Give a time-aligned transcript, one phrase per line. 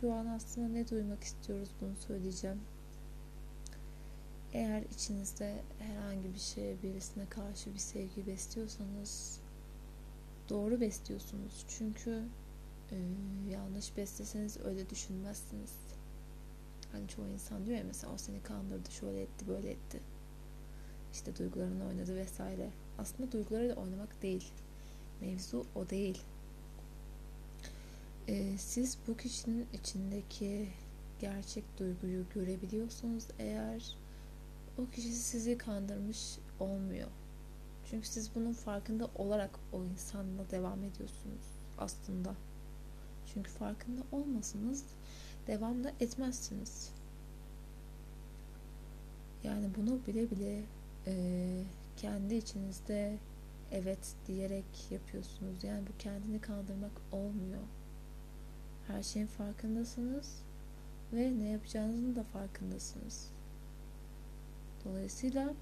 [0.00, 2.60] şu an aslında ne duymak istiyoruz bunu söyleyeceğim.
[4.52, 9.40] Eğer içinizde herhangi bir şeye, birisine karşı bir sevgi besliyorsanız
[10.48, 11.64] doğru besliyorsunuz.
[11.68, 12.22] Çünkü
[12.90, 12.96] e,
[13.50, 15.72] yanlış besleseniz öyle düşünmezsiniz.
[16.92, 20.00] Hani çoğu insan diyor ya mesela o seni kandırdı, şöyle etti, böyle etti.
[21.12, 22.70] İşte duygularını oynadı vesaire.
[22.98, 24.52] Aslında duygularıyla oynamak değil.
[25.20, 26.22] Mevzu o değil.
[28.30, 30.68] Ee, siz bu kişinin içindeki
[31.18, 33.96] gerçek duyguyu görebiliyorsunuz eğer
[34.78, 37.08] o kişi sizi kandırmış olmuyor.
[37.90, 41.44] Çünkü siz bunun farkında olarak o insanla devam ediyorsunuz
[41.78, 42.34] aslında.
[43.34, 44.84] Çünkü farkında olmasanız
[45.46, 46.92] devam da etmezsiniz.
[49.44, 50.62] Yani bunu bile bile
[51.06, 51.14] e,
[51.96, 53.18] kendi içinizde
[53.72, 55.64] evet diyerek yapıyorsunuz.
[55.64, 57.62] Yani bu kendini kandırmak olmuyor.
[58.90, 60.42] Her şeyin farkındasınız
[61.12, 63.30] ve ne yapacağınızın da farkındasınız.
[64.84, 65.54] Dolayısıyla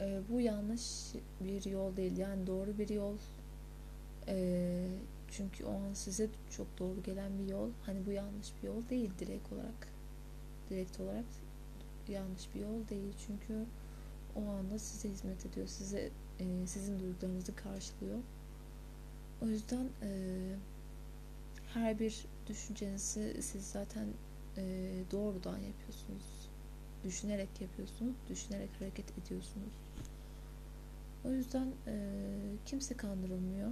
[0.00, 2.16] e, bu yanlış bir yol değil.
[2.16, 3.16] Yani doğru bir yol.
[4.28, 4.88] E,
[5.30, 7.70] çünkü o an size çok doğru gelen bir yol.
[7.86, 9.88] Hani bu yanlış bir yol değil direkt olarak.
[10.70, 11.24] Direkt olarak
[12.08, 13.14] yanlış bir yol değil.
[13.26, 13.64] Çünkü
[14.36, 15.66] o anda size hizmet ediyor.
[15.66, 18.18] Size e, sizin duygularınızı karşılıyor.
[19.42, 20.10] O yüzden e,
[21.74, 24.06] her bir düşüncenizi siz zaten
[24.56, 24.62] e,
[25.12, 26.48] doğrudan yapıyorsunuz.
[27.04, 28.16] Düşünerek yapıyorsunuz.
[28.28, 29.72] Düşünerek hareket ediyorsunuz.
[31.24, 31.94] O yüzden e,
[32.66, 33.70] kimse kandırılmıyor.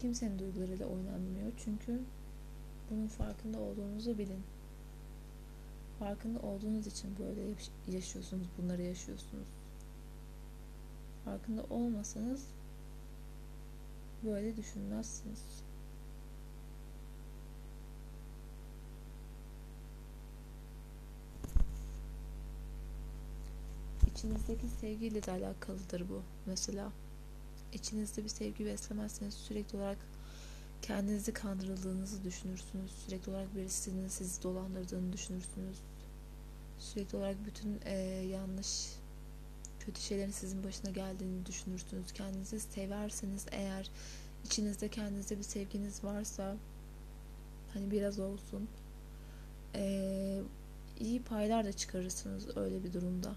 [0.00, 1.52] Kimsenin duygularıyla oynanmıyor.
[1.64, 2.00] Çünkü
[2.90, 4.42] bunun farkında olduğunuzu bilin.
[5.98, 7.40] Farkında olduğunuz için böyle
[7.96, 9.48] yaşıyorsunuz, bunları yaşıyorsunuz.
[11.24, 12.46] Farkında olmasanız
[14.24, 15.40] böyle düşünmezsiniz.
[24.06, 26.22] İçinizdeki sevgiyle de alakalıdır bu.
[26.46, 26.92] Mesela
[27.72, 29.98] içinizde bir sevgi beslemezseniz sürekli olarak
[30.82, 32.92] kendinizi kandırıldığınızı düşünürsünüz.
[33.06, 35.78] Sürekli olarak birisinin sizi dolandırdığını düşünürsünüz.
[36.78, 37.94] Sürekli olarak bütün e,
[38.32, 38.88] yanlış
[39.88, 42.12] kötü şeylerin sizin başına geldiğini düşünürsünüz.
[42.12, 43.90] Kendinizi severseniz eğer
[44.44, 46.56] içinizde kendinizde bir sevginiz varsa
[47.74, 48.68] hani biraz olsun
[49.74, 50.40] e,
[51.00, 53.34] iyi paylar da çıkarırsınız öyle bir durumda.